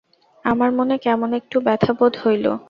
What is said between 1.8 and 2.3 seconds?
বোধ